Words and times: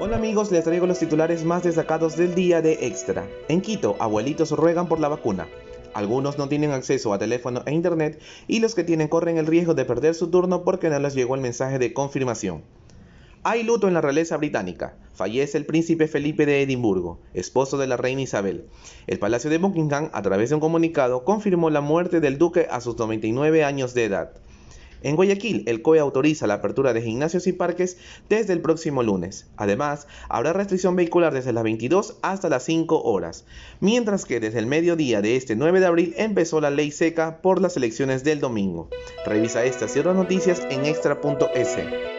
Hola 0.00 0.16
amigos, 0.16 0.50
les 0.52 0.64
traigo 0.64 0.86
los 0.86 0.98
titulares 0.98 1.44
más 1.44 1.64
destacados 1.64 2.16
del 2.16 2.34
día 2.34 2.62
de 2.62 2.86
Extra. 2.86 3.26
En 3.48 3.60
Quito, 3.60 3.96
abuelitos 3.98 4.52
ruegan 4.52 4.88
por 4.88 5.00
la 5.00 5.08
vacuna. 5.08 5.48
Algunos 5.92 6.38
no 6.38 6.48
tienen 6.48 6.70
acceso 6.70 7.12
a 7.12 7.18
teléfono 7.18 7.62
e 7.66 7.72
internet 7.72 8.20
y 8.46 8.60
los 8.60 8.74
que 8.74 8.84
tienen 8.84 9.08
corren 9.08 9.38
el 9.38 9.46
riesgo 9.46 9.74
de 9.74 9.84
perder 9.84 10.14
su 10.14 10.28
turno 10.30 10.62
porque 10.62 10.88
no 10.90 10.98
les 10.98 11.14
llegó 11.14 11.34
el 11.34 11.40
mensaje 11.40 11.78
de 11.78 11.92
confirmación. 11.92 12.62
Hay 13.42 13.62
luto 13.62 13.88
en 13.88 13.94
la 13.94 14.00
realeza 14.00 14.36
británica. 14.36 14.96
Fallece 15.14 15.58
el 15.58 15.66
príncipe 15.66 16.06
Felipe 16.06 16.44
de 16.44 16.62
Edimburgo, 16.62 17.18
esposo 17.34 17.78
de 17.78 17.86
la 17.86 17.96
reina 17.96 18.22
Isabel. 18.22 18.66
El 19.06 19.18
Palacio 19.18 19.48
de 19.48 19.58
Buckingham, 19.58 20.10
a 20.12 20.22
través 20.22 20.48
de 20.50 20.56
un 20.56 20.60
comunicado, 20.60 21.24
confirmó 21.24 21.70
la 21.70 21.80
muerte 21.80 22.20
del 22.20 22.38
duque 22.38 22.66
a 22.70 22.80
sus 22.80 22.96
99 22.98 23.64
años 23.64 23.94
de 23.94 24.04
edad. 24.04 24.32
En 25.02 25.16
Guayaquil, 25.16 25.64
el 25.66 25.82
COE 25.82 26.00
autoriza 26.00 26.46
la 26.46 26.54
apertura 26.54 26.92
de 26.92 27.02
gimnasios 27.02 27.46
y 27.46 27.52
parques 27.52 27.98
desde 28.28 28.52
el 28.52 28.60
próximo 28.60 29.02
lunes. 29.02 29.46
Además, 29.56 30.06
habrá 30.28 30.52
restricción 30.52 30.96
vehicular 30.96 31.32
desde 31.32 31.52
las 31.52 31.64
22 31.64 32.16
hasta 32.22 32.48
las 32.48 32.64
5 32.64 33.02
horas, 33.02 33.44
mientras 33.80 34.24
que 34.24 34.40
desde 34.40 34.58
el 34.58 34.66
mediodía 34.66 35.22
de 35.22 35.36
este 35.36 35.56
9 35.56 35.80
de 35.80 35.86
abril 35.86 36.14
empezó 36.16 36.60
la 36.60 36.70
ley 36.70 36.90
seca 36.90 37.40
por 37.42 37.60
las 37.60 37.76
elecciones 37.76 38.24
del 38.24 38.40
domingo. 38.40 38.88
Revisa 39.24 39.64
estas 39.64 39.94
y 39.96 40.00
otras 40.00 40.16
noticias 40.16 40.66
en 40.70 40.84
extra.es. 40.84 42.17